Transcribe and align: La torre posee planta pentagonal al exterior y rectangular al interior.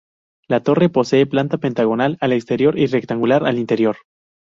La 0.47 0.61
torre 0.63 0.89
posee 0.89 1.27
planta 1.27 1.59
pentagonal 1.59 2.17
al 2.21 2.33
exterior 2.33 2.75
y 2.79 2.87
rectangular 2.87 3.45
al 3.45 3.59
interior. 3.59 3.97